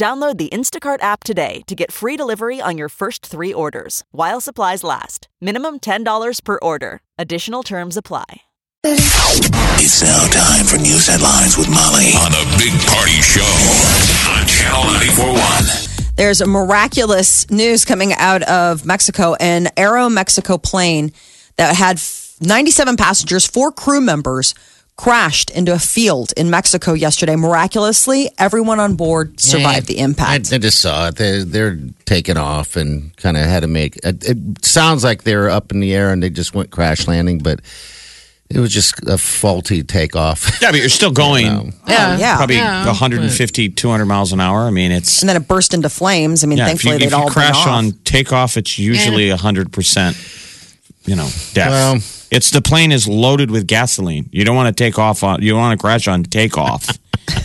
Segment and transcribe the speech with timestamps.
[0.00, 4.40] Download the Instacart app today to get free delivery on your first three orders while
[4.40, 5.28] supplies last.
[5.42, 7.02] Minimum $10 per order.
[7.18, 8.24] Additional terms apply.
[8.82, 13.44] It's now time for news headlines with Molly on the Big Party Show
[14.32, 16.14] on Channel 941.
[16.16, 19.34] There's a miraculous news coming out of Mexico.
[19.34, 21.12] An Aeromexico plane
[21.56, 22.00] that had
[22.40, 24.54] 97 passengers, four crew members,
[25.00, 27.34] crashed into a field in Mexico yesterday.
[27.34, 30.52] Miraculously, everyone on board survived the impact.
[30.52, 31.16] I, I just saw it.
[31.16, 35.48] They're, they're taking off and kind of had to make it, it sounds like they're
[35.48, 37.60] up in the air and they just went crash landing, but
[38.50, 40.58] it was just a faulty takeoff.
[40.60, 41.46] Yeah, but you're still going.
[41.48, 42.36] Um, oh, yeah, yeah.
[42.36, 44.60] Probably 150, 200 miles an hour.
[44.66, 45.22] I mean, it's.
[45.22, 46.44] and then it burst into flames.
[46.44, 47.68] I mean, Yeah, if you, thankfully if they'd you all been crash off.
[47.68, 50.39] on takeoff, it's usually a 100%,
[51.04, 51.70] you know, death.
[51.70, 51.98] Well-
[52.30, 54.28] it's the plane is loaded with gasoline.
[54.30, 56.86] You don't want to take off on, you don't want to crash on takeoff.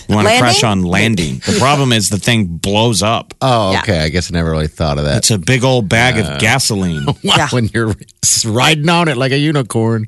[0.07, 1.39] You want to crash on landing.
[1.39, 3.33] The problem is the thing blows up.
[3.41, 3.79] Oh, Yeah.
[3.81, 3.99] okay.
[4.01, 5.17] I guess I never really thought of that.
[5.17, 7.05] It's a big old bag of gasoline.
[7.07, 7.47] Wow, Yeah.
[7.49, 7.93] when you're
[8.45, 10.05] riding on it like a unicorn.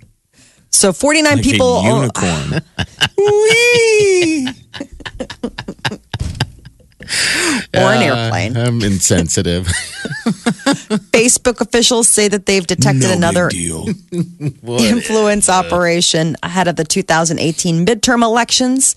[0.69, 1.77] So 49 Like people.
[1.77, 2.61] a oh, unicorn.
[7.73, 8.57] or an Uh, airplane.
[8.57, 9.67] I'm insensitive.
[10.87, 18.95] Facebook officials say that they've detected another influence operation ahead of the 2018 midterm elections.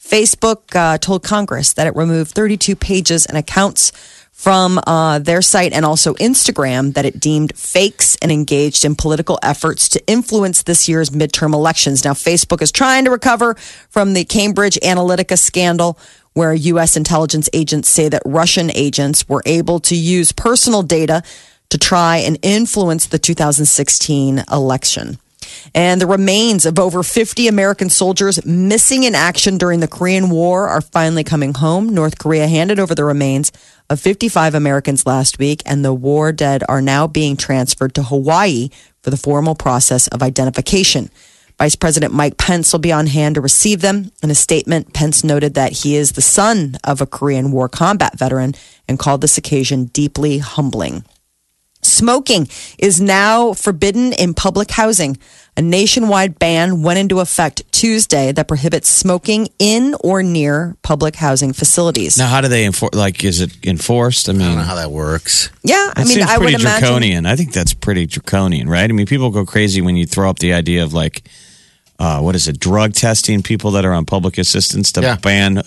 [0.00, 3.92] Facebook uh, told Congress that it removed 32 pages and accounts
[4.34, 9.38] from uh, their site and also Instagram that it deemed fakes and engaged in political
[9.42, 12.04] efforts to influence this year's midterm elections.
[12.04, 13.54] Now, Facebook is trying to recover
[13.88, 15.98] from the Cambridge Analytica scandal,
[16.34, 16.96] where U.S.
[16.96, 21.22] intelligence agents say that Russian agents were able to use personal data
[21.70, 25.18] to try and influence the 2016 election.
[25.74, 30.68] And the remains of over 50 American soldiers missing in action during the Korean War
[30.68, 31.88] are finally coming home.
[31.88, 33.52] North Korea handed over the remains
[33.90, 38.70] of 55 Americans last week, and the war dead are now being transferred to Hawaii
[39.02, 41.10] for the formal process of identification.
[41.58, 44.10] Vice President Mike Pence will be on hand to receive them.
[44.22, 48.18] In a statement, Pence noted that he is the son of a Korean War combat
[48.18, 48.54] veteran
[48.88, 51.04] and called this occasion deeply humbling.
[51.82, 52.48] Smoking
[52.78, 55.18] is now forbidden in public housing.
[55.56, 61.52] A nationwide ban went into effect Tuesday that prohibits smoking in or near public housing
[61.52, 62.16] facilities.
[62.16, 62.94] Now, how do they enforce?
[62.94, 64.28] Like, is it enforced?
[64.30, 65.50] I mean, I mean, don't know how that works.
[65.62, 66.80] Yeah, I That mean, seems I would pretty imagine.
[66.88, 67.26] draconian.
[67.26, 68.88] I think that's pretty draconian, right?
[68.88, 71.22] I mean, people go crazy when you throw up the idea of like,
[71.98, 75.16] uh, what is it, drug testing people that are on public assistance to Yeah.
[75.16, 75.62] ban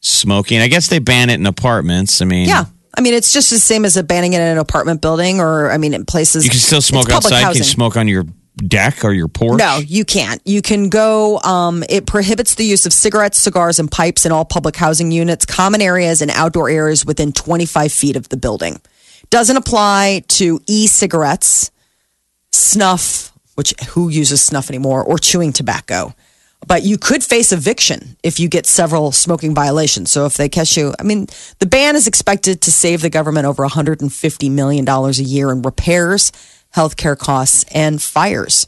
[0.00, 0.60] smoking.
[0.60, 2.20] I guess they ban it in apartments.
[2.20, 2.64] I mean, Yeah,
[2.96, 5.70] I mean, it's just the same as a banning it in an apartment building, or
[5.70, 7.48] I mean, in places you can still it's smoke public outside.
[7.50, 8.24] You can smoke on your
[8.56, 9.58] deck or your porch.
[9.58, 10.42] No, you can't.
[10.44, 11.38] You can go.
[11.40, 15.46] Um, it prohibits the use of cigarettes, cigars, and pipes in all public housing units,
[15.46, 18.80] common areas, and outdoor areas within 25 feet of the building.
[19.30, 21.70] Doesn't apply to e-cigarettes,
[22.50, 26.14] snuff, which who uses snuff anymore, or chewing tobacco.
[26.66, 30.12] But you could face eviction if you get several smoking violations.
[30.12, 31.26] So if they catch you, I mean,
[31.58, 35.62] the ban is expected to save the government over 150 million dollars a year in
[35.62, 36.30] repairs,
[36.74, 38.66] healthcare costs, and fires.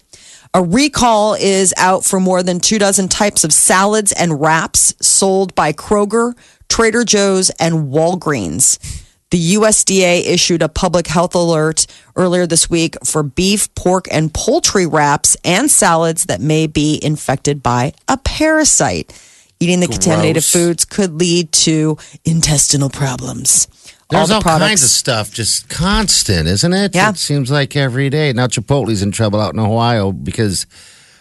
[0.57, 5.55] A recall is out for more than two dozen types of salads and wraps sold
[5.55, 6.35] by Kroger,
[6.69, 9.04] Trader Joe's, and Walgreens.
[9.35, 14.87] The USDA issued a public health alert earlier this week for beef, pork, and poultry
[14.87, 19.13] wraps and salads that may be infected by a parasite.
[19.59, 20.53] Eating the contaminated Gross.
[20.53, 23.67] foods could lead to intestinal problems.
[24.09, 26.95] There's the all, kinds of stuff, just constant, isn't it?
[26.95, 27.11] Yeah.
[27.11, 28.33] It seems like every day.
[28.33, 30.65] Now Chipotle's in trouble out in Ohio because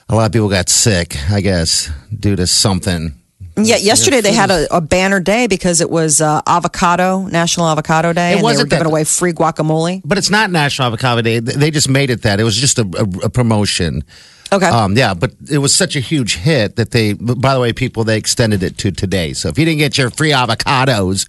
[0.07, 3.15] a lot of people got sick, I guess, due to something.
[3.55, 8.11] Yeah, yesterday they had a, a banner day because it was uh, avocado National Avocado
[8.11, 10.01] Day, It and they were wasn't giving that- away free guacamole.
[10.03, 11.39] But it's not National Avocado Day.
[11.39, 12.39] They just made it that.
[12.39, 14.03] It was just a, a, a promotion.
[14.51, 17.73] Okay, Um, yeah, but it was such a huge hit that they, by the way,
[17.73, 19.33] people, they extended it to today.
[19.33, 21.27] So if you didn't get your free avocados,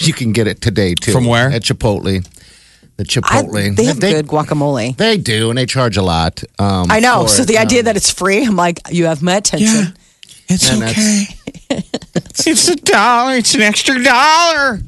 [0.06, 1.12] you can get it today too.
[1.12, 1.50] From where?
[1.50, 2.24] At Chipotle.
[2.96, 3.76] The I, Chipotle.
[3.76, 4.96] they have good guacamole.
[4.96, 6.42] They do, and they charge a lot.
[6.58, 7.22] Um, I know.
[7.22, 7.48] for So it.
[7.48, 9.94] the idea Um, that it's free, I'm like, you have my attention.
[10.48, 11.26] It's And okay.
[11.70, 13.36] It's a dollar.
[13.36, 14.80] It's an extra dollar.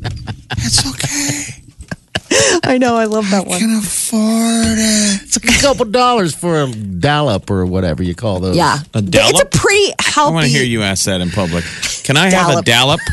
[0.52, 1.58] It's okay.
[2.64, 2.96] I know.
[2.96, 3.58] I love that one.
[3.58, 5.22] can afford it.
[5.22, 8.56] It's a couple dollars for a dollop or whatever you call those.
[8.56, 8.78] Yeah.
[8.94, 9.50] A It's a dollop?
[9.50, 10.34] pretty I healthy.
[10.34, 11.64] want to hear you ask that in public.
[12.04, 12.64] Can I have a Dollop.
[12.64, 13.00] dallop?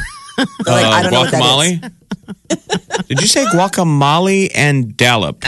[0.65, 3.07] Like, I uh, don't know what that guacamole?
[3.09, 5.43] Did you say guacamole and dallop?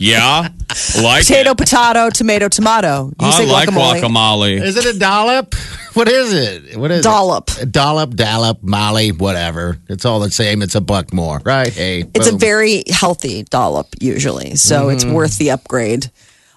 [0.00, 0.48] Yeah,
[1.02, 1.56] like Potato, it.
[1.58, 3.06] potato, tomato, tomato.
[3.20, 4.00] You I say like guacamole.
[4.00, 4.62] guacamole.
[4.62, 5.54] Is it a dollop?
[5.94, 6.76] What is it?
[6.76, 7.50] What is Dollop.
[7.50, 7.62] it?
[7.62, 9.78] A dollop, dollop, molly, whatever.
[9.88, 10.60] It's all the same.
[10.60, 11.72] It's a buck more, right?
[11.72, 15.14] Hey, It's a very healthy dollop usually, so it's Mm-hmm.
[15.14, 16.10] worth the upgrade.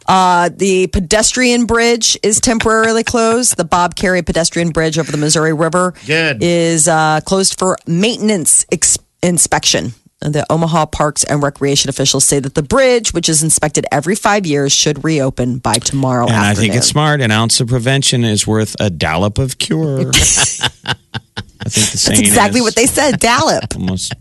[0.07, 3.57] Uh, the pedestrian bridge is temporarily closed.
[3.57, 6.41] The Bob Kerrey pedestrian bridge over the Missouri River Good.
[6.41, 9.93] is uh, closed for maintenance ex- inspection.
[10.21, 14.15] And The Omaha Parks and Recreation officials say that the bridge, which is inspected every
[14.15, 17.21] five years, should reopen by tomorrow And I think it's smart.
[17.21, 19.99] An ounce of prevention is worth a dollop of cure.
[20.09, 23.19] I think the saying That's exactly is what they said.
[23.19, 23.75] Dollop.
[23.75, 24.13] almost.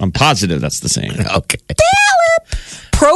[0.00, 1.12] I'm positive that's the saying.
[1.36, 1.58] okay.
[1.68, 1.76] Pro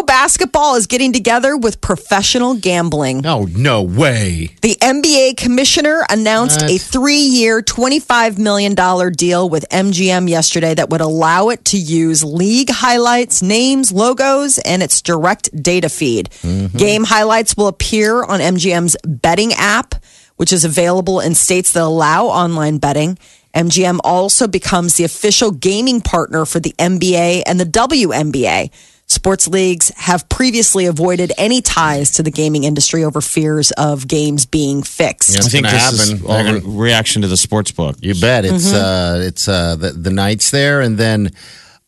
[0.06, 3.26] basketball is getting together with professional gambling.
[3.26, 4.54] Oh no way!
[4.62, 8.74] The NBA commissioner announced a three year, $25 million
[9.12, 14.82] deal with MGM yesterday that would allow it to use league highlights, names, logos, and
[14.82, 16.30] its direct data feed.
[16.42, 16.78] Mm-hmm.
[16.78, 19.94] Game highlights will appear on MGM's betting app,
[20.36, 23.18] which is available in states that allow online betting.
[23.54, 28.70] MGM also becomes the official gaming partner for the NBA and the WNBA.
[29.08, 34.46] Sports leagues have previously avoided any ties to the gaming industry over fears of games
[34.46, 35.30] being fixed.
[35.34, 35.40] Yeah.
[35.44, 37.96] I think gonna this is all They're the reaction to the sports book.
[38.00, 38.44] You bet.
[38.44, 38.74] It's Mm-hmm.
[39.22, 41.30] uh, it's uh, the the nights there, and then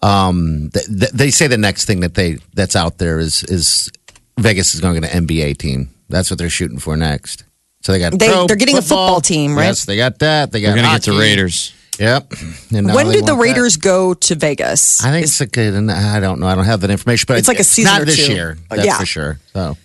[0.00, 3.90] um, th- th- they say the next thing that they that's out there is is
[4.38, 5.90] Vegas is going to get an NBA team.
[6.08, 7.42] That's what they're shooting for next.
[7.82, 9.64] So they got They- pro they're getting a football team, right?
[9.66, 10.52] Yes, they got that.
[10.52, 10.68] They got.
[10.68, 11.18] We're going to get the.
[11.18, 11.72] Raiders.
[11.98, 12.32] Yep.
[12.74, 13.48] And now When did the want that.
[13.54, 15.04] Raiders go to Vegas?
[15.04, 15.74] I think it's a good.
[15.74, 16.46] and I don't know.
[16.46, 18.32] I don't have that information, but It's like a season not or this two.
[18.32, 18.56] year.
[18.70, 18.98] That's yeah.
[18.98, 19.40] for sure.
[19.52, 19.76] So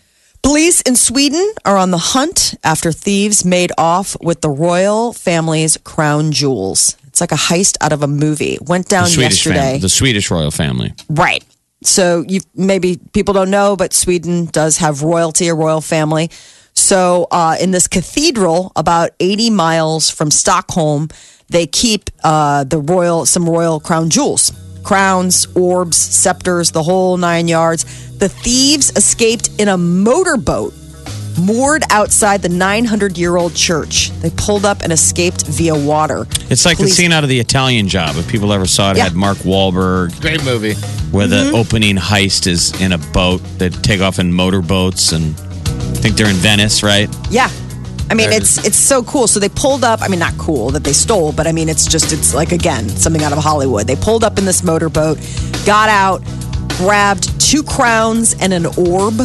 [0.43, 5.77] Police in Sweden are on the hunt after thieves made off with the royal family's
[5.77, 6.97] crown jewels.
[7.07, 8.57] It's like a heist out of a movie.
[8.61, 9.55] Went down The yesterday.
[9.55, 10.93] family, the Swedish royal family.
[11.09, 11.43] Right.
[11.83, 16.29] So you maybe people don't know, but Sweden does have royalty, a royal family.
[16.75, 21.09] So uh, in this cathedral, about 80 miles from Stockholm,
[21.53, 24.51] they keep uh, the royal some royal crown jewels,
[24.83, 27.85] crowns, orbs, scepters, the whole nine yards.
[28.17, 30.73] The thieves escaped in a motorboat
[31.39, 34.11] moored outside the 900 year old church.
[34.21, 36.27] They pulled up and escaped via water.
[36.49, 38.15] It's like Police- the scene out of the Italian Job.
[38.17, 39.03] If people ever saw it, it Yeah.
[39.05, 40.73] had Mark Wahlberg, great movie.
[41.11, 41.55] where the Mm-hmm.
[41.55, 43.41] opening heist is in a boat.
[43.57, 47.09] They take off in motorboats, and I think they're in Venice, right?
[47.31, 47.49] Yeah.
[48.13, 49.27] I mean, it's it's so cool.
[49.27, 50.01] So they pulled up.
[50.03, 52.87] I mean, not cool that they stole, but I mean, it's just it's like again
[52.89, 53.87] something out of Hollywood.
[53.87, 55.17] They pulled up in this motorboat,
[55.65, 56.21] got out,
[56.77, 59.15] grabbed two crowns and an orb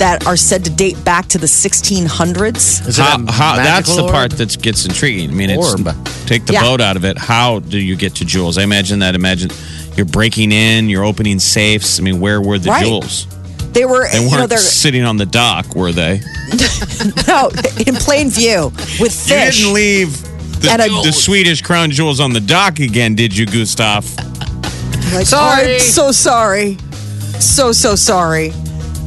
[0.00, 2.86] that are said to date back to the 1600s.
[2.86, 4.12] Is it How, a how, that's magical the orb?
[4.12, 5.30] part that gets intriguing.
[5.30, 5.94] I mean, it's Orb.
[6.26, 6.62] take the Yeah.
[6.62, 7.18] boat out of it.
[7.18, 8.56] How do you get to jewels?
[8.58, 9.14] I imagine that.
[9.14, 9.50] Imagine
[9.96, 11.98] you're breaking in, you're opening safes.
[11.98, 12.84] I mean, where were the Right.
[12.84, 13.26] jewels?
[13.72, 16.20] They were, They you know, weren't they're sitting on the dock, were they?
[17.28, 17.50] no
[17.86, 19.58] in plain view with fish.
[19.60, 20.22] You didn't leave
[20.60, 24.04] the, And a- the Swedish crown jewels on the dock again, did you, Gustav?
[25.14, 25.74] Like, Sorry.
[25.74, 26.76] I'm so sorry.
[27.38, 28.52] So, so sorry.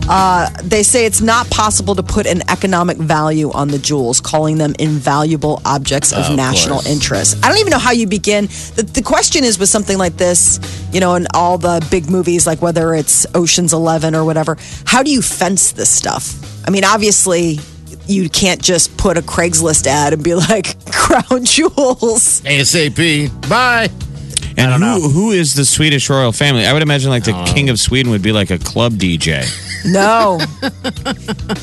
[0.10, 4.58] Uh, they say it's not possible to put an economic value on the jewels, calling
[4.58, 6.88] them invaluable objects of, Of national course.
[6.88, 7.38] interest.
[7.44, 8.48] I don't even know how you begin.
[8.76, 10.60] The, the question is with something like this,
[10.92, 15.04] you know, in all the big movies, like whether it's Ocean's Eleven or whatever, how
[15.04, 16.36] do you fence this stuff?
[16.68, 17.60] I mean, obviously,
[18.06, 22.42] you can't just put a Craigslist ad and be like, crown jewels.
[22.42, 23.50] ASAP.
[23.50, 23.90] Bye.
[24.58, 25.10] And don't who know.
[25.10, 26.66] who is the Swedish royal family?
[26.66, 29.44] I would imagine like the king of Sweden would be like a club DJ.
[29.86, 30.40] No.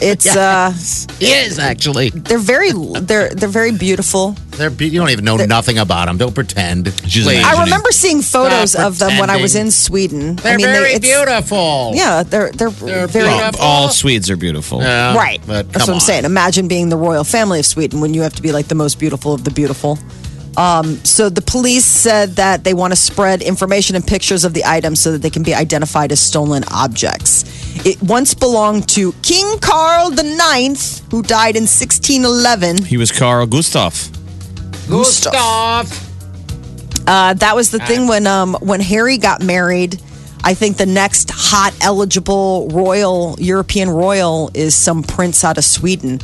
[0.03, 2.11] It's, uh, it is actually.
[2.11, 4.33] They're very they're they're very beautiful.
[4.51, 6.19] They're be- you don't even know nothing about them.
[6.19, 6.89] Don't pretend.
[7.07, 7.43] She's Please.
[7.43, 10.37] I remember seeing photos Stop of them when I was in Sweden.
[10.37, 11.93] They're I mean, very they, it's, beautiful.
[11.95, 13.61] Yeah, they're they're, They're very beautiful.
[13.65, 14.81] all Swedes are beautiful.
[14.83, 15.41] Yeah, right.
[15.47, 16.01] But That's come what I'm on.
[16.01, 16.25] saying.
[16.27, 18.99] Imagine being the royal family of Sweden when you have to be like the most
[18.99, 19.99] beautiful of the beautiful.
[20.57, 24.65] Um, so the police said that they want to spread information and pictures of the
[24.65, 27.45] items so that they can be identified as stolen objects.
[27.87, 32.85] It once belonged to King Carl IX, who died in 1611.
[32.85, 34.11] He was Carl Gustav.
[34.89, 36.11] Gustav.
[37.07, 40.01] Uh, that was the thing when um, when Harry got married.
[40.43, 46.19] I think the next hot eligible royal European royal is some prince out of Sweden.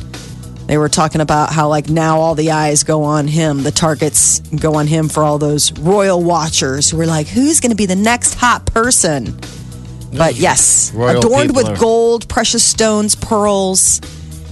[0.67, 4.39] They were talking about how like now all the eyes go on him, the targets
[4.39, 7.85] go on him for all those royal watchers who are like, who's going to be
[7.85, 9.39] the next hot person?
[10.11, 14.01] But yes, Royal adorned with are- gold, precious stones, pearls.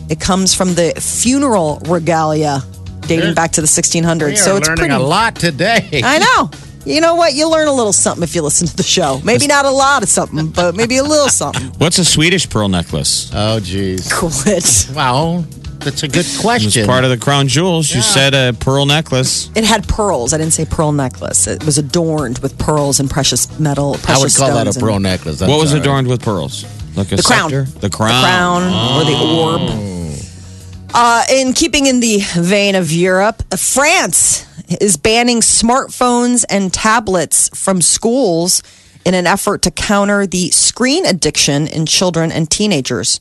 [0.09, 2.61] It comes from the funeral regalia
[3.01, 4.25] dating There's- back to the 1600s.
[4.25, 4.93] We so it's learning pretty.
[4.93, 6.01] a lot today.
[6.03, 6.49] I know.
[6.85, 7.33] You know what?
[7.33, 9.19] You learn a little something if you listen to the show.
[9.23, 11.63] Maybe not a lot of something, but maybe a little something.
[11.79, 13.31] What's a Swedish pearl necklace?
[13.33, 14.07] Oh, geez.
[14.13, 14.87] Cool it.
[14.95, 15.45] Well,
[15.85, 16.85] that's a good It was question.
[16.85, 17.93] part of the crown jewels.
[17.95, 19.49] You said a pearl necklace.
[19.55, 20.33] It had pearls.
[20.33, 21.47] I didn't say pearl necklace.
[21.47, 23.95] It was adorned with pearls and precious metal.
[24.07, 25.41] I would call that a pearl necklace.
[25.41, 25.81] I'm what was sorry.
[25.81, 26.65] adorned with pearls?
[26.97, 27.49] Like a The crown.
[27.49, 27.63] scepter?
[27.79, 28.23] The The crown.
[28.23, 28.63] crown
[28.97, 30.11] or the orb.
[30.93, 34.45] Uh, in keeping in the vein of Europe, France
[34.81, 38.63] is banning smartphones and tablets from schools
[39.05, 43.19] in an effort to counter the screen addiction in children and teenagers.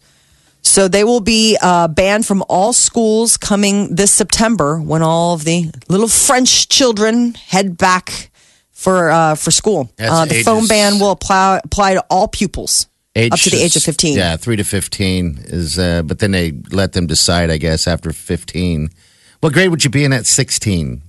[0.75, 5.45] So they will be uh, banned from all schools coming this September when all of
[5.45, 8.33] the little French children head back
[8.73, 9.89] for uh, for school.
[10.01, 12.89] Uh, the phone ban will apply apply to all pupils
[13.31, 14.17] up to the age of fifteen.
[14.17, 15.79] Yeah, three to fifteen is.
[15.79, 18.91] Uh, but then they let them decide, I guess, after fifteen.
[19.43, 21.03] What grade would you be in at sixteen?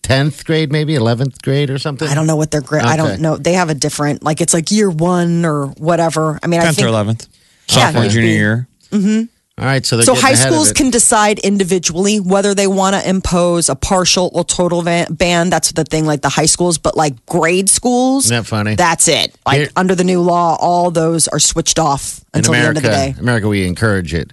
[0.00, 2.08] Tenth grade, maybe eleventh grade or something.
[2.08, 2.84] I don't know what their grade.
[2.84, 3.36] I don't know.
[3.36, 6.38] They have a different, like it's like year one or whatever.
[6.42, 7.28] I mean, I 10th think or 11th.
[7.68, 9.28] Sophomore, it'd junior be- year.
[9.56, 10.16] All right, so so.
[10.16, 15.14] High schools can decide individually whether they want to impose a partial or total van,
[15.14, 15.48] ban.
[15.48, 18.24] That's the thing, like the high schools, but like grade schools.
[18.24, 18.74] Isn't that funny?
[18.74, 19.32] That's it.
[19.46, 22.76] Like Here- under the new law, all those are switched off in until the end
[22.78, 23.14] of the day.
[23.16, 24.32] America, we encourage it.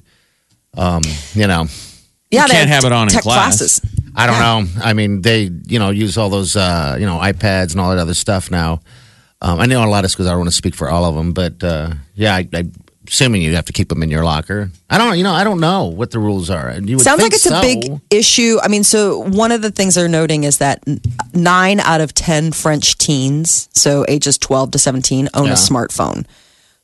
[0.76, 1.04] Um,
[1.36, 1.68] you know,
[2.32, 3.24] Yeah, they can't have it on in class.
[3.60, 3.82] classes.
[4.16, 4.82] I don't know.
[4.84, 8.00] I mean, they you know use all those uh, you know iPads and all that
[8.00, 8.82] other stuff now.
[9.44, 10.28] Um, I know a lot of schools.
[10.28, 12.64] I don't want to speak for all of them, but uh, yeah, I, I,
[13.12, 14.72] assuming you have to keep them in your locker.
[14.90, 15.18] I don't.
[15.18, 16.74] You know, I don't know what the rules are.
[16.80, 17.58] You would Sounds like it's so.
[17.60, 18.58] a big issue.
[18.64, 20.82] I mean, so one of the things they're noting is that
[21.34, 25.52] nine out of 10 French teens, so ages 12 to 17, own Yeah.
[25.52, 26.26] a smartphone.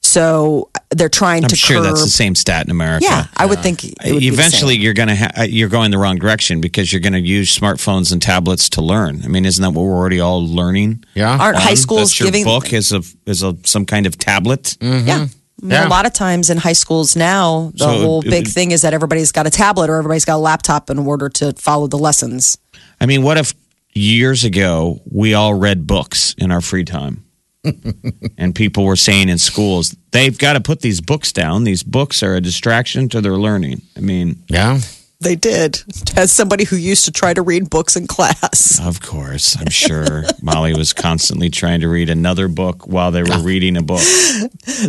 [0.01, 1.85] So uh, they're trying I'm to sure curb.
[1.85, 3.05] that's the same stat in America.
[3.09, 4.81] yeah, I would think it would be the Eventually, same.
[4.83, 7.57] you're going to ha- uh, you're going the wrong direction because you're going to use
[7.57, 9.21] smartphones and tablets to learn.
[9.25, 11.03] I mean, isn't that what we're already all learning?
[11.15, 11.35] Yeah.
[11.37, 14.17] Aren't high um, schools That's your giving book is a is a some kind of
[14.17, 14.77] tablet.
[14.79, 14.89] Yeah.
[14.91, 15.25] Mm-hmm.
[15.61, 15.87] I mean, Yeah.
[15.87, 18.71] A lot of times in high schools now, the So whole it- big it- thing
[18.71, 21.87] is that everybody's got a tablet or everybody's got a laptop in order to follow
[21.87, 22.57] the lessons.
[23.01, 23.53] I mean, what if
[23.93, 27.23] years ago we all read books in our free time?
[28.37, 31.63] and people were saying in schools, they've got to put these books down.
[31.63, 33.81] These books are a distraction to their learning.
[33.97, 34.79] I mean, Yeah.
[35.19, 35.81] They did.
[36.15, 38.79] As somebody who used to try to read books in class.
[38.79, 43.39] of course, I'm sure Molly was constantly trying to read another book while they were
[43.39, 44.01] reading a book.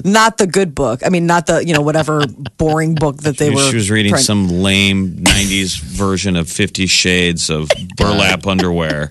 [0.04, 1.00] Not the good book.
[1.04, 2.26] I mean, not the, you know, whatever
[2.58, 3.70] boring book that they were.
[3.70, 9.10] she was reading trying- some lame 90s version of 50 Shades of burlap underwear.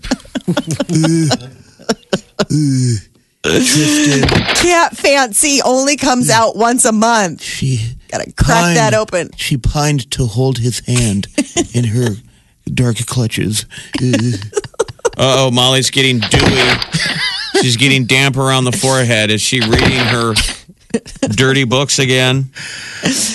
[3.43, 7.41] Cat Fancy only comes out once a month.
[7.41, 9.29] She Gotta crack that open.
[9.35, 11.27] She pined to hold his hand
[11.73, 12.09] in her
[12.73, 13.65] dark clutches.
[15.19, 16.61] Uh oh, Molly's getting dewy.
[17.61, 19.31] She's getting damp around the forehead.
[19.31, 20.35] Is she reading her
[21.29, 22.51] dirty books again?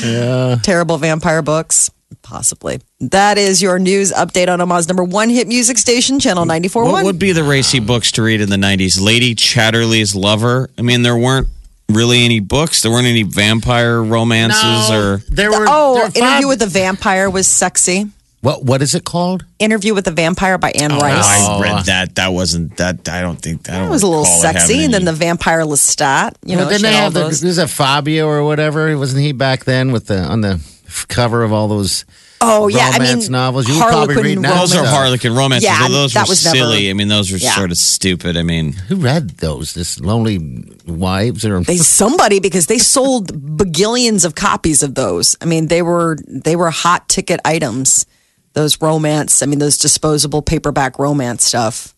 [0.00, 0.58] Yeah.
[0.62, 1.90] Terrible vampire books.
[2.22, 2.80] Possibly.
[3.00, 6.92] That is your news update on Omaha's number one hit music station, Channel 94.1.
[6.92, 9.00] What would be the racy books to read in the 90s?
[9.02, 10.70] Lady Chatterley's Lover?
[10.78, 11.48] I mean, there weren't
[11.88, 12.82] really any books.
[12.82, 15.18] There weren't any vampire romances or.
[15.30, 15.66] there were.
[15.68, 18.10] oh, there were five- Interview with the Vampire was sexy.
[18.40, 18.64] what?
[18.64, 19.44] What is it called?
[19.58, 21.24] Interview with the Vampire by Anne oh, Rice.
[21.26, 21.60] I oh.
[21.60, 22.14] read that.
[22.16, 23.08] That wasn't that.
[23.08, 24.84] I don't think that It was a little sexy.
[24.84, 26.34] And then the Vampire Lestat.
[26.44, 27.20] You know, didn't she they had all have the?
[27.24, 27.40] those.
[27.40, 28.96] There's a Fabio or whatever.
[28.98, 32.04] Wasn't he back then with the on the f- cover of all those?
[32.44, 32.90] Oh, yeah.
[32.92, 33.68] I romance mean, novels.
[33.68, 34.60] You would probably Harlequin read now.
[34.60, 34.84] Those are.
[34.84, 35.64] Harlequin romances.
[35.64, 36.90] Yeah, but those that were was never- silly.
[36.90, 37.54] I mean, those were Yeah.
[37.54, 38.36] sort of stupid.
[38.36, 39.72] I mean, Who read those?
[39.74, 45.36] This lonely wives or They somebody because they sold bagillions of copies of those.
[45.40, 48.06] I mean, they were they were hot ticket items.
[48.54, 51.91] Those romance, I mean, those disposable paperback romance stuff.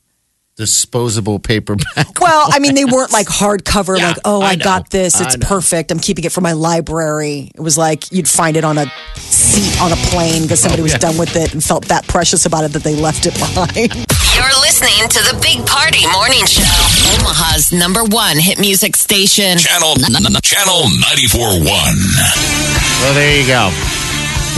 [0.56, 2.06] Disposable paperback.
[2.24, 5.20] Well, I mean, they weren't like hardcover, Yeah, like, oh, I, I got this.
[5.20, 5.90] It's perfect.
[5.90, 7.50] I'm keeping it for my library.
[7.54, 10.84] It was like you'd find it on a seat on a plane because somebody Oh,
[10.84, 13.92] was done with it and felt that precious about it that they left it behind.
[14.34, 16.62] You're listening to the Big Party Morning Show.
[17.20, 19.58] Omaha's number one hit music station.
[19.58, 19.96] Channel
[20.40, 20.80] Channel
[21.12, 21.60] 94.1.
[23.02, 23.68] well, there you go.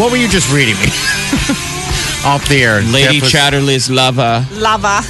[0.00, 0.86] What were you just reading me?
[2.24, 2.80] Off the air.
[2.82, 5.02] Lady Jeff was- Chatterley's Lover, Lava.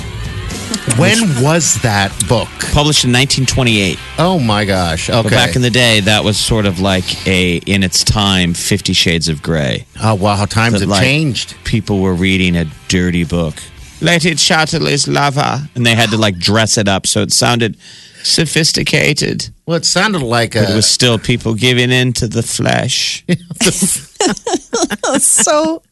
[0.96, 2.48] When was that book?
[2.72, 3.98] published in 1928.
[4.18, 5.10] Oh my gosh.
[5.10, 5.22] Okay.
[5.22, 8.92] But back in the day, that was sort of like a, in its time, Fifty
[8.92, 9.86] Shades of Grey.
[10.02, 11.54] oh wow, how times But, have like, changed.
[11.64, 13.54] People were reading a dirty book.
[14.00, 15.60] Lady Chatterley's lover.
[15.74, 17.76] And they had to like dress it up so it sounded
[18.22, 19.48] sophisticated.
[19.66, 23.24] Well, it sounded like But a, it was still people giving in to the flesh.
[25.18, 25.82] so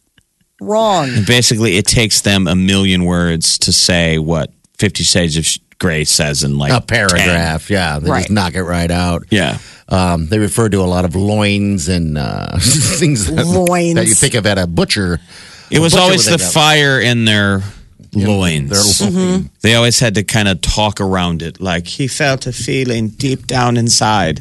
[0.60, 1.08] wrong.
[1.10, 5.46] And basically, it takes them a million words to say what Fifty Shades of
[5.78, 7.70] Grey says in like a paragraph.
[7.70, 8.20] Yeah, they Right.
[8.20, 9.24] just knock it right out.
[9.30, 9.58] Yeah.
[9.88, 13.94] Um, they refer to a lot of loins and uh, things that, Loins.
[13.96, 15.20] that you think of at a butcher.
[15.70, 16.52] It was butcher always the think of.
[16.52, 17.62] fire in their
[18.14, 18.98] loins.
[18.98, 19.50] Their loin.
[19.60, 21.60] They always had to kind of talk around it.
[21.60, 24.40] Like he felt a feeling deep down inside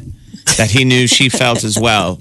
[0.56, 2.18] that he knew she felt as well.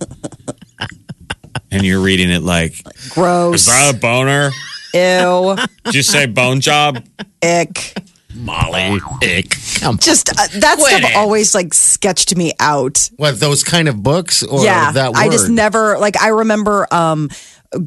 [1.72, 2.76] And you're reading it like,
[3.10, 3.62] Gross.
[3.62, 4.52] Is that a boner?
[4.94, 5.56] Ew.
[5.86, 7.04] Did you say bone job?
[7.42, 7.96] Ick.
[8.36, 9.00] Molly.
[9.22, 9.56] Ick.
[9.80, 9.98] Come.
[9.98, 13.10] Just uh, that stuff always like sketched me out.
[13.18, 15.18] What those kind of books or yeah, that word?
[15.18, 16.22] I just never like.
[16.22, 17.30] I remember um,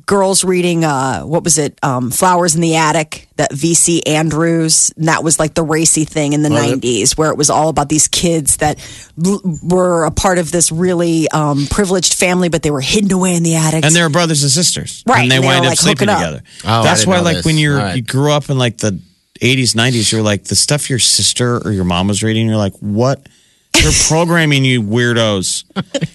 [0.05, 1.79] girls reading uh, what was it?
[1.83, 3.29] Um, Flowers in the Attic.
[3.37, 7.37] That VC Andrews, and that was like the racy thing in the '90s, where it
[7.37, 8.79] was all about these kids that
[9.23, 13.35] l- were a part of this really um, privileged family, but they were hidden away
[13.35, 13.85] in the attic.
[13.85, 15.05] And they were brothers and sisters.
[15.07, 16.19] Right, And they and they wind up like, sleeping up.
[16.19, 16.43] together.
[16.65, 17.45] Oh, I That's didn't why, know like, this.
[17.47, 17.97] when you're All right.
[17.97, 18.99] you grew up in like the
[19.41, 22.75] 80s, 90s, you're like, the stuff your sister or your mom was reading, you're like,
[22.81, 23.27] what?
[23.73, 25.65] They're programming you weirdos.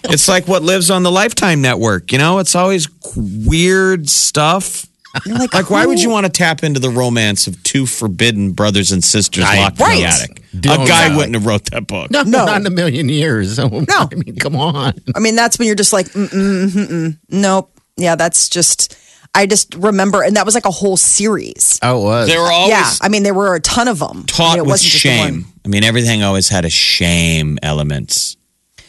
[0.06, 2.40] it's like what lives on the Lifetime network, you know?
[2.40, 4.86] It's always weird stuff.
[5.26, 8.54] You're like, Like, why would you want to tap into the romance of two forbidden
[8.54, 10.38] brothers and sisters I- locked in the attic?
[10.60, 11.18] Don't a guy know.
[11.18, 12.12] wouldn't have wrote that book.
[12.12, 12.46] No, No.
[12.46, 13.58] not in a million years.
[13.60, 14.94] No, I mean, come on.
[15.16, 17.18] I mean, that's when you're just like, mm mm mm mm.
[17.30, 17.78] Nope.
[17.98, 18.98] Yeah, that's just.
[19.34, 21.80] I just remember, and that was like a whole series.
[21.82, 22.28] Oh, it was.
[22.30, 24.26] They were always yeah, I mean, there were a ton of them.
[24.26, 25.34] taught I mean, it with wasn't just the shame.
[25.42, 25.46] one.
[25.64, 28.36] I mean, everything always had a shame element.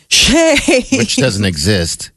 [0.09, 0.59] Shame.
[0.93, 2.11] which doesn't exist.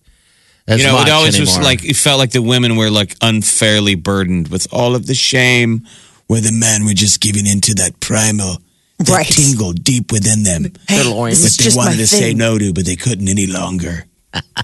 [0.67, 1.57] As you know, much it always anymore.
[1.59, 5.13] was like it felt like the women were like unfairly burdened with all of the
[5.13, 5.85] shame,
[6.27, 8.57] Where the men were just giving into that primal,
[8.97, 9.27] that Right.
[9.27, 10.65] tingle deep within them.
[10.87, 11.43] Hey, loins.
[11.43, 12.37] this is that they just my wanted to say thing.
[12.39, 14.05] no to, but they couldn't any longer.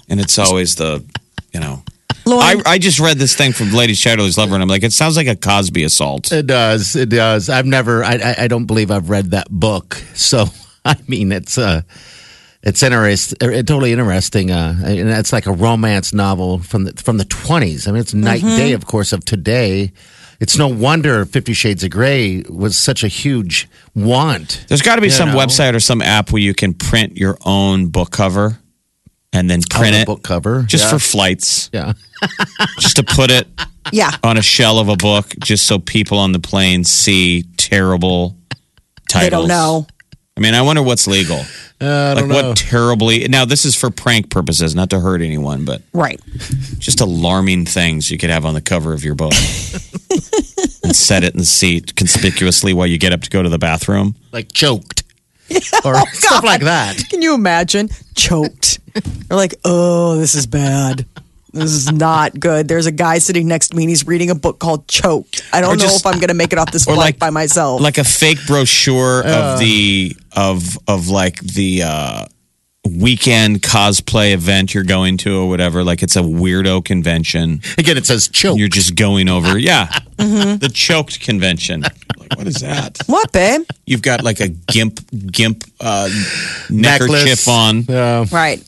[0.09, 1.05] and it's always the,
[1.53, 1.83] you know.
[2.37, 4.93] Lauren, I, I just read this thing from Lady Chatterley's Lover, and I'm like, it
[4.93, 6.31] sounds like a Cosby assault.
[6.31, 6.95] It does.
[6.95, 7.49] It does.
[7.49, 8.03] I've never.
[8.03, 8.35] I, I.
[8.43, 10.01] I don't believe I've read that book.
[10.21, 10.45] So
[10.85, 11.81] I mean, it's uh
[12.63, 13.37] it's interesting.
[13.41, 14.51] It's totally interesting.
[14.51, 17.87] Uh, and it's like a romance novel from the from the twenties.
[17.87, 19.91] I mean, it's night and day, of course, of today.
[20.39, 24.65] It's no wonder Fifty Shades of Grey was such a huge want.
[24.67, 25.37] There's got to be some know.
[25.37, 28.59] website or some app where you can print your own book cover
[29.33, 30.89] and then print on the it book cover, just yeah.
[30.91, 31.93] for flights, yeah.
[32.79, 33.47] Just to put it
[33.91, 38.35] yeah, on a shell of a book, just so people on the plane see terrible
[39.09, 39.23] titles.
[39.23, 39.87] they don't know.
[40.37, 41.39] I mean, I wonder what's legal.
[41.81, 42.47] Uh, I like don't know.
[42.49, 46.21] what terribly now this is for prank purposes not to hurt anyone but Right.
[46.77, 49.33] just alarming things you could have on the cover of your book
[50.83, 53.57] and set it in the seat conspicuously while you get up to go to the
[53.57, 55.03] bathroom like choked
[55.83, 56.97] or stuff like that.
[57.09, 57.89] Can you imagine?
[58.15, 58.79] Choked.
[59.27, 61.05] They're like, oh, this is bad.
[61.53, 62.67] This is not good.
[62.67, 65.43] There's a guy sitting next to me and he's reading a book called Choked.
[65.51, 67.19] I don't Or know if I'm going to make it off this or flight like-
[67.19, 67.81] by myself.
[67.81, 72.25] like a fake brochure of the of of like the uh
[72.89, 78.07] weekend cosplay event you're going to or whatever like it's a weirdo convention Again, it
[78.07, 78.57] says choke.
[78.57, 79.85] you're just going over yeah
[80.17, 83.61] the choked convention like what is that what, babe?
[83.85, 84.99] You've got like a gimp
[85.31, 86.07] gimp uh,
[86.69, 87.47] neckerchief Necklace.
[87.47, 87.81] on.
[87.89, 88.63] Yeah, Right.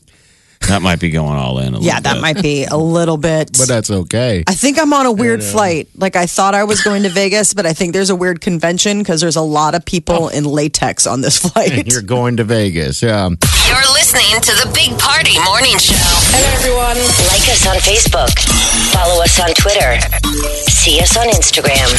[0.68, 1.76] That might be going all in.
[1.76, 2.22] A Yeah, that bit.
[2.22, 3.52] might be a little bit.
[3.58, 4.44] but that's okay.
[4.48, 5.90] I think I'm on a weird flight.
[5.96, 9.00] Like I thought I was going to Vegas, but I think there's a weird convention
[9.00, 10.28] because there's a lot of people oh.
[10.30, 11.88] in latex on this flight.
[11.92, 13.02] You're going to Vegas.
[13.04, 13.30] Yeah.
[13.30, 15.94] You're listening to the Big Party Morning Show.
[15.98, 16.98] Hello, everyone.
[17.28, 18.34] Like us on Facebook.
[18.94, 20.00] Follow us on Twitter.
[20.72, 21.90] See us on Instagram.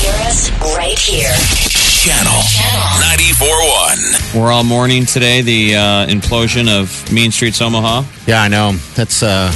[0.00, 1.32] Hear us right here.
[1.98, 2.40] Channel
[3.02, 4.17] 94.1.
[4.34, 8.04] We're all mourning today the uh, implosion of Mean Streets Omaha.
[8.26, 8.72] Yeah, I know.
[8.94, 9.50] That's uh,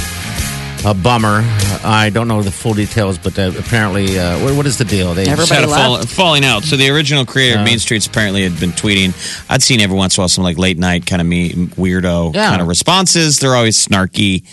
[0.83, 1.41] a bummer.
[1.85, 5.13] I don't know the full details, but uh, apparently, uh, what, what is the deal?
[5.13, 6.09] They Just had a fall, left.
[6.09, 6.63] falling out.
[6.63, 9.13] So the original creator of Mean Streets apparently had been tweeting.
[9.49, 12.33] I'd seen every once in a while some like late night kind of me weirdo
[12.33, 12.49] Yeah.
[12.49, 13.39] kind of responses.
[13.39, 14.43] They're always snarky.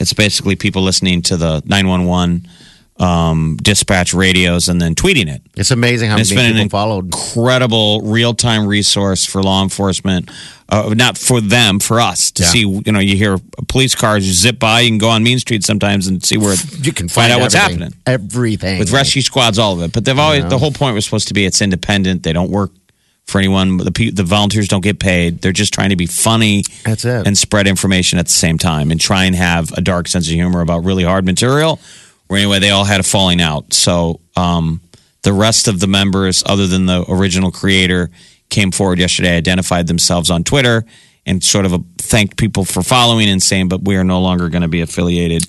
[0.00, 2.48] It's basically people listening to the 911
[3.00, 5.40] um, dispatch radios and then tweeting it.
[5.56, 7.04] It's amazing how And it's many been people an followed.
[7.04, 10.30] incredible real-time resource for law enforcement
[10.70, 12.48] uh, not for them for us to Yeah.
[12.48, 15.64] see you know you hear police cars zip by you can go on main street
[15.64, 19.58] sometimes and see where You can find find, out what's happening Everything with rescue squads
[19.58, 22.24] all of it but they've always the whole point was supposed to be it's independent
[22.24, 22.72] they don't work
[23.26, 27.04] for anyone the the volunteers don't get paid they're just trying to be funny That's
[27.04, 27.26] it.
[27.26, 30.32] and spread information at the same time and try and have a dark sense of
[30.34, 31.78] humor about really hard material.
[32.28, 33.72] Or anyway, they all had a falling out.
[33.72, 34.80] So um,
[35.22, 38.10] The rest of the members, other than the original creator,
[38.50, 40.84] came forward yesterday, identified themselves on Twitter,
[41.26, 44.62] and sort of thanked people for following and saying, "But we are no longer going
[44.62, 45.44] to be affiliated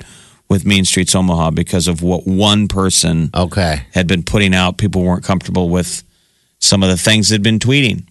[0.50, 3.84] with Mean Streets Omaha because of what one person Okay.
[3.94, 4.78] had been putting out.
[4.78, 6.04] People weren't comfortable with
[6.60, 8.04] some of the things they'd been tweeting."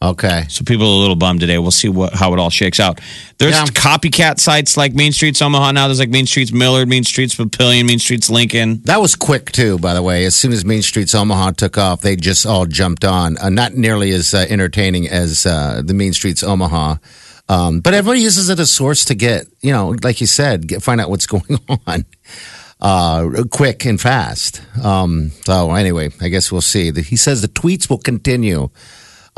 [0.00, 0.44] Okay.
[0.48, 1.58] So people are a little bummed today.
[1.58, 3.00] We'll see what how it all shakes out.
[3.38, 3.64] There's Yeah.
[3.66, 5.88] copycat sites like Main Streets Omaha now.
[5.88, 8.80] There's like Main Streets Millard, Main Streets Papillion, Main Streets Lincoln.
[8.84, 10.24] That was quick too, by the way.
[10.24, 13.38] As soon as Main Streets Omaha took off, they just all jumped on.
[13.38, 16.96] Uh, not nearly as uh, entertaining as uh, the Main Streets Omaha,
[17.48, 20.68] um, but everybody uses it as a source to get, you know, like you said,
[20.68, 22.04] get, find out what's going on,
[22.80, 24.62] uh, quick and fast.
[24.82, 26.90] Um, so anyway, I guess we'll see.
[26.92, 28.68] The- He says the tweets will continue.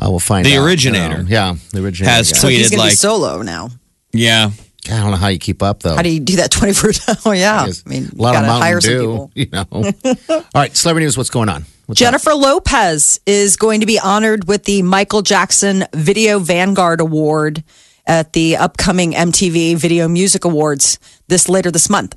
[0.00, 1.28] Uh, we'll find The out, originator you know.
[1.28, 2.38] yeah, the originator has guy.
[2.38, 3.68] So he's tweeted going to like, be solo now.
[4.12, 4.50] yeah,
[4.86, 5.94] I don't know how you keep up though.
[5.94, 6.90] How do you do that 24
[7.26, 7.66] Oh, yeah.
[7.66, 7.82] Yes.
[7.86, 9.30] I mean, a lot you of gotta Mountain hire some Dew, people.
[9.34, 9.66] you know.
[10.36, 11.16] All right, celebrity news.
[11.18, 11.64] What's going on?
[11.86, 17.62] What's Jennifer Lopez is going to be honored with the Michael Jackson Video Vanguard Award
[18.06, 22.16] at the upcoming MTV Video Music Awards this later this month.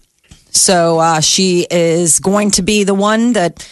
[0.52, 3.68] So uh, she is going to be the one that,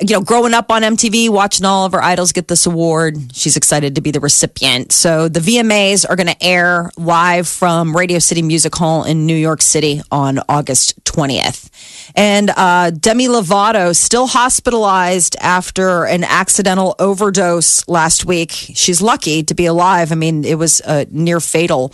[0.00, 3.16] you know, growing up on MTV, watching all of her idols get this award.
[3.32, 4.92] She's excited to be the recipient.
[4.92, 9.36] So the VMAs are going to air live from Radio City Music Hall in New
[9.36, 11.70] York City on August 20th.
[12.14, 18.50] And uh, Demi Lovato still hospitalized after an accidental overdose last week.
[18.52, 20.12] She's lucky to be alive.
[20.12, 21.92] I mean, it was uh, near fatal.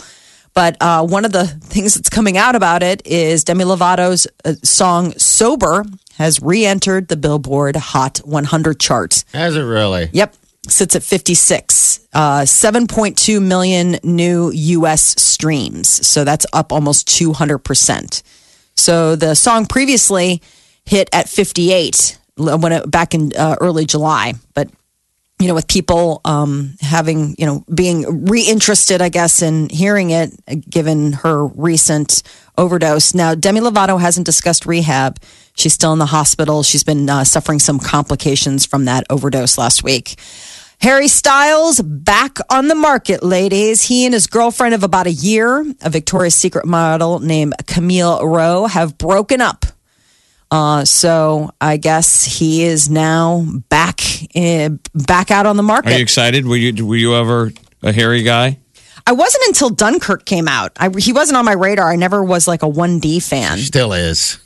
[0.54, 4.54] But uh, one of the things that's coming out about it is Demi Lovato's uh,
[4.62, 5.84] song "Sober"
[6.16, 9.24] has re-entered the Billboard Hot 100 chart.
[9.32, 10.10] Has it really?
[10.12, 10.34] Yep,
[10.68, 15.20] sits at 56, uh, 7.2 million new U.S.
[15.20, 15.88] streams.
[16.06, 18.22] So that's up almost 200 percent.
[18.76, 20.42] So the song previously
[20.84, 24.70] hit at 58 when it, back in uh, early July, but
[25.42, 30.30] you know, with people um, having, you know, being reinterested, I guess, in hearing it,
[30.70, 32.22] given her recent
[32.56, 33.12] overdose.
[33.12, 35.18] Now, Demi Lovato hasn't discussed rehab.
[35.54, 36.62] She's still in the hospital.
[36.62, 40.14] She's been uh, suffering some complications from that overdose last week.
[40.80, 43.82] Harry Styles back on the market, ladies.
[43.82, 48.66] He and his girlfriend of about a year, a Victoria's Secret model named Camille Rowe,
[48.66, 49.64] have broken up.
[50.52, 54.00] Uh, so I guess he is now back
[54.36, 55.92] in, back out on the market.
[55.92, 56.46] Are you excited?
[56.46, 58.58] Were you were you ever a hairy guy?
[59.06, 60.72] I wasn't until Dunkirk came out.
[60.78, 61.90] I, he wasn't on my radar.
[61.90, 64.38] I never was like a 1D fan, Still is.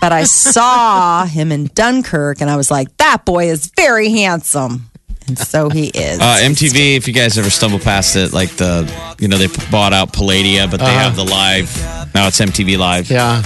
[0.00, 4.88] but I saw him in Dunkirk and I was like, that boy is very handsome.
[5.26, 6.20] And so he is.
[6.20, 9.92] Uh, MTV, if you guys ever stumble past it, like the, you know, they bought
[9.92, 11.76] out Palladia, but they have the live.
[12.14, 13.10] Now it's MTV Live.
[13.10, 13.42] Yeah.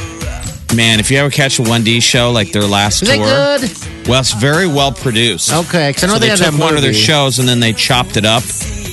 [0.75, 4.09] Man, if you ever catch a 1D show, like their last Is tour, it good?
[4.09, 5.53] well, it's very well produced.
[5.53, 7.47] Okay, because I know So they, they had took that one of their shows and
[7.49, 8.43] then they chopped it up.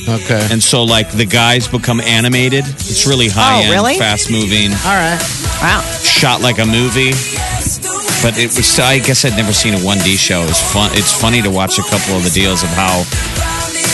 [0.10, 0.48] Okay.
[0.52, 2.66] And so, like, the guys become animated.
[2.68, 3.98] It's really high end, Oh, really?
[3.98, 5.20] fast moving, All right.
[5.62, 5.82] wow.
[6.04, 7.12] shot like a movie.
[8.22, 10.42] But it was, I guess I'd never seen a 1D show.
[10.44, 10.90] It was fun.
[10.94, 13.04] It's funny to watch a couple of the deals of how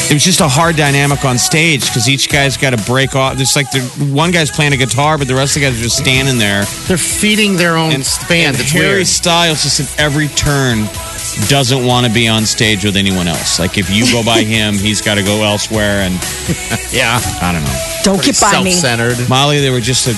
[0.10, 3.40] it was just a hard dynamic on stage because each guy's got to break off.
[3.40, 3.82] It's like the
[4.14, 6.64] one guy's playing a guitar, but the rest of the guys are just standing there.
[6.88, 8.56] They're feeding their own And, fans.
[8.58, 9.08] and It's Harry weird.
[9.08, 10.86] Styles just at every turn
[11.50, 13.60] doesn't want to be on stage with anyone else.
[13.60, 16.02] Like if you go by him, he's got to go elsewhere.
[16.02, 16.14] And
[16.94, 17.20] Yeah.
[17.42, 17.82] I don't know.
[18.04, 18.72] Don't get by me.
[18.72, 19.28] Self-centered.
[19.28, 20.12] Molly, they were just a,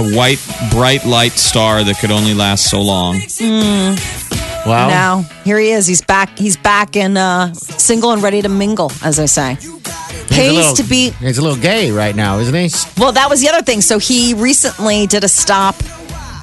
[0.00, 3.16] a white, bright light star that could only last so long.
[3.16, 4.27] Mm.
[4.68, 4.88] Wow.
[4.88, 5.86] Now here he is.
[5.86, 6.36] He's back.
[6.38, 9.54] He's back and uh, single and ready to mingle, as I say.
[9.54, 12.68] He's a Pays little- to be He's a little gay right now, isn't he?
[13.00, 13.80] Well, that was the other thing.
[13.80, 15.74] So he recently did a stop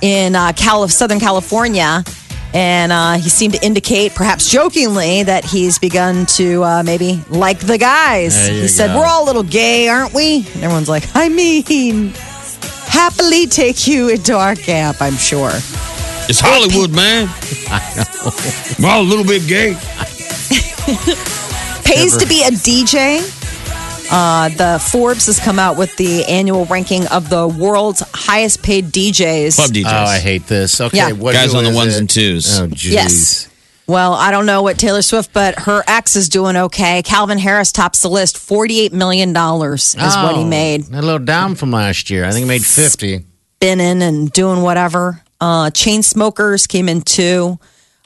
[0.01, 2.03] in uh, Cal- Southern California,
[2.53, 7.59] and uh, he seemed to indicate, perhaps jokingly, that he's begun to uh, maybe like
[7.59, 8.35] the guys.
[8.35, 11.29] There you He said, "We're all a little gay, aren't we?" And everyone's like, "I
[11.29, 12.13] mean."
[12.87, 15.49] Happily take you into our camp, I'm sure.
[16.29, 17.27] It's Hollywood, man.
[18.79, 19.73] We're all a little bit gay.
[21.83, 23.19] Pays to be a DJ.
[24.11, 28.85] Uh, the Forbes has come out with the annual ranking of the world's highest paid
[28.91, 29.55] DJs.
[29.55, 29.85] Club DJs.
[29.85, 30.79] Oh, I hate this.
[30.79, 31.11] Okay, Yeah.
[31.13, 31.99] what Guys on the ones it?
[32.01, 32.59] and twos.
[32.59, 32.91] Oh, jeez.
[32.91, 33.49] Yes.
[33.87, 37.01] Well, I don't know what Taylor Swift, but her ex is doing okay.
[37.03, 38.37] Calvin Harris tops the list.
[38.37, 40.87] $48 million is what he Oh, made.
[40.87, 42.25] A little down from last year.
[42.25, 43.25] I think he made 50.
[43.57, 45.21] Spinning and doing whatever.
[45.41, 47.59] Uh, Chainsmokers came in two.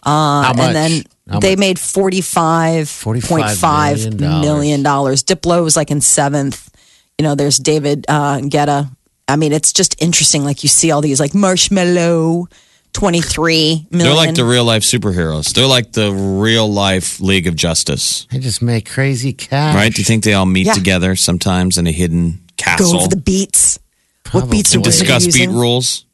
[0.04, 0.60] Uh, How much?
[0.68, 1.60] And then How they much?
[1.60, 4.84] made $45.5 45 million.
[4.84, 5.24] dollars.
[5.24, 6.70] Diplo was like in seventh.
[7.18, 8.90] You know, there's David uh, Guetta.
[9.28, 10.44] I mean, it's just interesting.
[10.44, 12.48] Like you see all these like Marshmello,
[12.94, 15.54] 23 They're like the real life superheroes.
[15.54, 19.76] They're like the real life League of Justice, They just make crazy cash.
[19.76, 19.94] right?
[19.94, 20.74] Do you think they all meet Yeah.
[20.74, 22.94] together sometimes in a hidden castle?
[22.94, 23.78] Go over the beats.
[24.32, 25.56] What beats are to we gonna discuss beat using?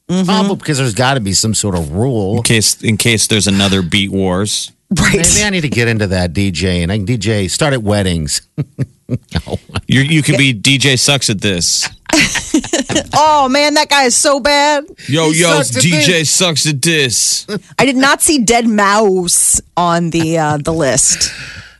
[0.09, 2.37] Rules Probably because there's got to be some sort of rule.
[2.37, 4.71] in case in case there's another beat wars?
[4.91, 5.15] Right.
[5.17, 8.47] Maybe I need to get into that DJ and I can DJ start at weddings.
[9.87, 11.89] You're, you could be DJ sucks at this.
[13.17, 14.85] Oh man, that guy is so bad.
[15.07, 17.45] Yo, He yo, sucks at DJ sucks at this.
[17.77, 21.31] I did not see Deadmau5 on the uh, the list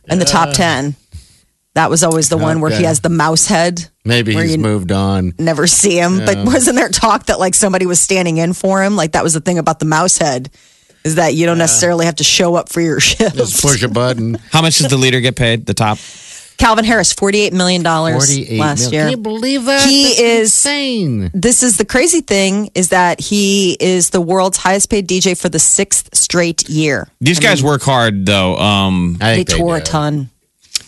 [0.08, 0.94] in the top ten.
[1.76, 3.86] That was always the one where he has the mouse head.
[4.04, 5.34] Maybe Where he's you- moved on.
[5.38, 8.96] Never see him, but wasn't there talk that like somebody was standing in for him?
[8.96, 10.48] Like that was the thing about the mouse head,
[11.04, 13.36] is that you don't necessarily have to show up for your shift.
[13.36, 14.34] Just push a button.
[14.52, 15.66] How much does the leader get paid?
[15.66, 15.98] The top?
[16.56, 18.92] Calvin Harris, forty eight million dollars 48 last mil.
[18.94, 19.02] year.
[19.02, 19.86] Can you believe that?
[19.86, 21.30] He That's is- insane.
[21.34, 25.50] this is the crazy thing is that he is the world's highest paid DJ for
[25.50, 27.08] the sixth straight year.
[27.20, 28.56] These guys work hard though.
[28.56, 29.84] Um, I They think tore a do.
[29.84, 30.30] ton.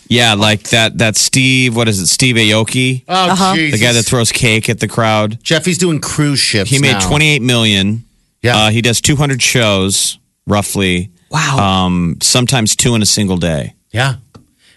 [0.09, 2.07] Yeah, like that that Steve, what is it?
[2.09, 3.55] Steve Aoki, Oh, Uh-huh.
[3.55, 5.39] the guy that throws cake at the crowd.
[5.43, 6.71] Jeffy's doing cruise ships.
[6.71, 7.09] He made now.
[7.09, 8.05] 28 million.
[8.43, 8.57] Yeah.
[8.57, 11.11] Uh, he does 200 shows roughly.
[11.31, 11.59] Wow.
[11.87, 13.75] Um, sometimes two in a single day.
[13.91, 14.17] Yeah.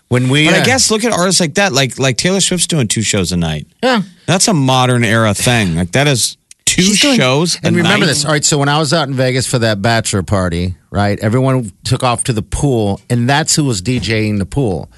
[0.10, 0.46] When we.
[0.46, 3.02] But I uh, guess look at artists like that, like like Taylor Swift's doing two
[3.02, 3.67] shows a night.
[3.82, 4.02] Yeah.
[4.26, 5.76] That's a modern era thing.
[5.76, 7.58] Like that is two She's doing- shows.
[7.63, 8.08] And a remember night.
[8.08, 8.26] this.
[8.26, 8.44] All right.
[8.44, 12.26] So when I was out in Vegas for that bachelor party, right, everyone took off
[12.26, 14.91] to the pool, and that's who was DJing the pool.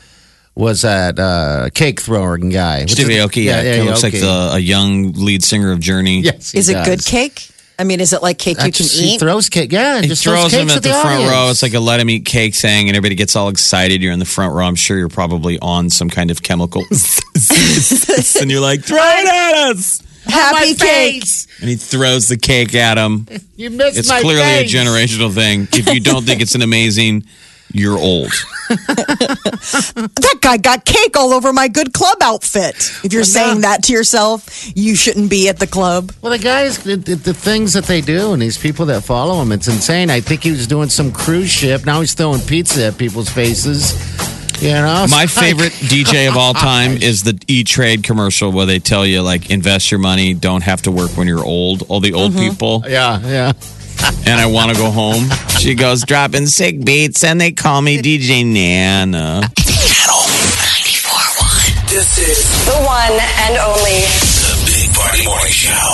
[0.56, 2.82] Was that uh, cake throwing guy?
[2.82, 4.22] What's Steve his- Aoki, yeah, he looks like Aoki.
[4.22, 6.22] the, a young lead singer of Journey.
[6.22, 6.52] Yes.
[6.52, 7.50] he Is it good cake?
[7.80, 9.20] I mean, is it like cake you can Actually, He eat?
[9.20, 9.72] throws cake.
[9.72, 11.32] Yeah, He just throws cakes them at the, the front audience.
[11.32, 11.50] row.
[11.50, 14.04] It's like a let him eat cake thing, and everybody gets all excited.
[14.04, 14.63] You're in the front row.
[14.68, 16.84] I'm sure you're probably on some kind of chemical.
[18.39, 20.02] and you're like, throw it at us.
[20.26, 21.24] Happy cake.
[21.62, 23.28] And he throws the cake at him.
[23.56, 24.74] You missed It's my clearly face.
[24.74, 25.68] a generational thing.
[25.74, 27.26] If you don't think it's an amazing,
[27.74, 28.32] you're old.
[29.96, 32.76] That guy got cake all over my good club outfit.
[33.04, 36.12] If you're saying that to yourself, you shouldn't be at the club.
[36.22, 39.42] Well, the guys, the, the, the things that they do, and these people that follow
[39.42, 40.10] him, it's insane.
[40.10, 41.86] I think he was doing some cruise ship.
[41.86, 43.94] Now he's throwing pizza at people's faces.
[44.62, 48.66] You know, My like- favorite DJ of all time is the E Trade commercial where
[48.66, 51.84] they tell you, like, invest your money, don't have to work when you're old.
[51.90, 52.50] All the old mm-hmm.
[52.50, 52.84] people.
[52.88, 53.54] Yeah, yeah.
[54.26, 55.30] And I want to go home.
[55.60, 59.42] She goes dropping sick beats, and they call me DJ Nana.
[59.58, 61.89] Channel 94.1.
[61.89, 64.00] This is The one and only
[64.44, 65.89] the Big Party Morning Show.